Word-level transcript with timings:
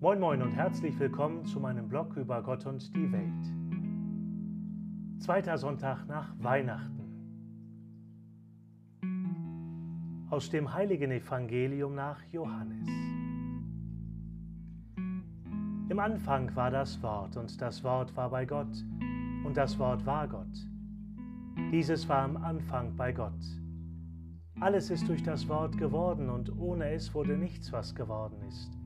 Moin 0.00 0.20
Moin 0.20 0.42
und 0.42 0.52
herzlich 0.52 0.96
willkommen 1.00 1.44
zu 1.44 1.58
meinem 1.58 1.88
Blog 1.88 2.16
über 2.16 2.40
Gott 2.40 2.64
und 2.66 2.94
die 2.94 3.10
Welt. 3.10 5.20
Zweiter 5.20 5.58
Sonntag 5.58 6.06
nach 6.06 6.32
Weihnachten. 6.38 7.02
Aus 10.30 10.50
dem 10.50 10.72
heiligen 10.72 11.10
Evangelium 11.10 11.96
nach 11.96 12.22
Johannes. 12.30 12.86
Im 15.88 15.98
Anfang 15.98 16.54
war 16.54 16.70
das 16.70 17.02
Wort 17.02 17.36
und 17.36 17.60
das 17.60 17.82
Wort 17.82 18.16
war 18.16 18.30
bei 18.30 18.46
Gott 18.46 18.84
und 19.44 19.56
das 19.56 19.76
Wort 19.80 20.06
war 20.06 20.28
Gott. 20.28 20.68
Dieses 21.72 22.08
war 22.08 22.22
am 22.22 22.36
Anfang 22.36 22.94
bei 22.94 23.10
Gott. 23.10 23.44
Alles 24.60 24.90
ist 24.90 25.08
durch 25.08 25.24
das 25.24 25.48
Wort 25.48 25.76
geworden 25.76 26.30
und 26.30 26.56
ohne 26.56 26.88
es 26.90 27.12
wurde 27.14 27.36
nichts, 27.36 27.72
was 27.72 27.96
geworden 27.96 28.40
ist. 28.46 28.77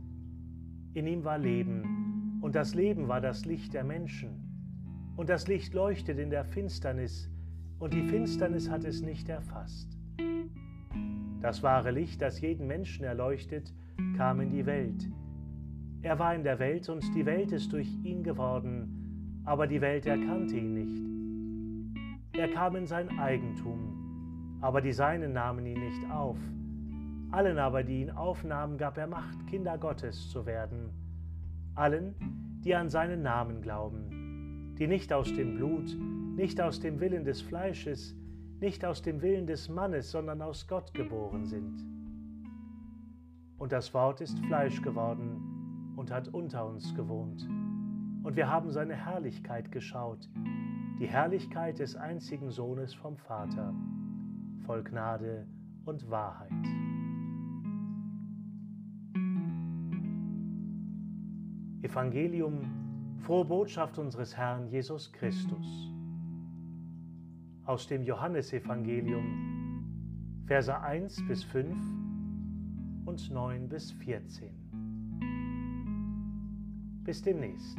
In 0.94 1.06
ihm 1.06 1.24
war 1.24 1.38
Leben, 1.38 2.38
und 2.42 2.54
das 2.54 2.74
Leben 2.74 3.08
war 3.08 3.22
das 3.22 3.46
Licht 3.46 3.72
der 3.72 3.82
Menschen. 3.82 4.28
Und 5.16 5.30
das 5.30 5.48
Licht 5.48 5.72
leuchtet 5.72 6.18
in 6.18 6.28
der 6.28 6.44
Finsternis, 6.44 7.30
und 7.78 7.94
die 7.94 8.02
Finsternis 8.02 8.68
hat 8.68 8.84
es 8.84 9.00
nicht 9.00 9.28
erfasst. 9.30 9.98
Das 11.40 11.62
wahre 11.62 11.92
Licht, 11.92 12.20
das 12.20 12.42
jeden 12.42 12.66
Menschen 12.66 13.04
erleuchtet, 13.04 13.72
kam 14.18 14.40
in 14.40 14.50
die 14.50 14.66
Welt. 14.66 15.08
Er 16.02 16.18
war 16.18 16.34
in 16.34 16.44
der 16.44 16.58
Welt, 16.58 16.90
und 16.90 17.02
die 17.14 17.24
Welt 17.24 17.52
ist 17.52 17.72
durch 17.72 17.88
ihn 18.04 18.22
geworden, 18.22 19.40
aber 19.44 19.66
die 19.66 19.80
Welt 19.80 20.04
erkannte 20.04 20.58
ihn 20.58 20.74
nicht. 20.74 22.38
Er 22.38 22.48
kam 22.48 22.76
in 22.76 22.86
sein 22.86 23.18
Eigentum, 23.18 24.58
aber 24.60 24.82
die 24.82 24.92
Seinen 24.92 25.32
nahmen 25.32 25.64
ihn 25.64 25.80
nicht 25.80 26.10
auf. 26.10 26.38
Allen 27.32 27.58
aber, 27.58 27.82
die 27.82 28.02
ihn 28.02 28.10
aufnahmen, 28.10 28.76
gab 28.76 28.98
er 28.98 29.06
Macht, 29.06 29.46
Kinder 29.46 29.78
Gottes 29.78 30.28
zu 30.28 30.44
werden. 30.44 30.90
Allen, 31.74 32.14
die 32.62 32.74
an 32.74 32.90
seinen 32.90 33.22
Namen 33.22 33.62
glauben, 33.62 34.74
die 34.78 34.86
nicht 34.86 35.10
aus 35.14 35.32
dem 35.32 35.56
Blut, 35.56 35.96
nicht 36.36 36.60
aus 36.60 36.80
dem 36.80 37.00
Willen 37.00 37.24
des 37.24 37.40
Fleisches, 37.40 38.14
nicht 38.60 38.84
aus 38.84 39.00
dem 39.00 39.22
Willen 39.22 39.46
des 39.46 39.70
Mannes, 39.70 40.10
sondern 40.10 40.42
aus 40.42 40.68
Gott 40.68 40.92
geboren 40.92 41.46
sind. 41.46 41.82
Und 43.56 43.72
das 43.72 43.94
Wort 43.94 44.20
ist 44.20 44.38
Fleisch 44.40 44.82
geworden 44.82 45.94
und 45.96 46.10
hat 46.10 46.28
unter 46.28 46.66
uns 46.66 46.94
gewohnt. 46.94 47.48
Und 48.22 48.36
wir 48.36 48.50
haben 48.50 48.70
seine 48.70 48.94
Herrlichkeit 48.94 49.72
geschaut, 49.72 50.28
die 51.00 51.06
Herrlichkeit 51.06 51.78
des 51.78 51.96
einzigen 51.96 52.50
Sohnes 52.50 52.92
vom 52.92 53.16
Vater, 53.16 53.74
voll 54.66 54.84
Gnade 54.84 55.46
und 55.86 56.10
Wahrheit. 56.10 56.91
Evangelium, 61.82 63.18
frohe 63.18 63.44
Botschaft 63.44 63.98
unseres 63.98 64.36
Herrn 64.36 64.68
Jesus 64.68 65.12
Christus. 65.12 65.90
Aus 67.64 67.86
dem 67.86 68.02
Johannesevangelium, 68.02 70.42
Verse 70.46 70.80
1 70.80 71.26
bis 71.28 71.44
5 71.44 71.76
und 73.04 73.30
9 73.30 73.68
bis 73.68 73.92
14. 73.92 74.50
Bis 77.04 77.22
demnächst. 77.22 77.78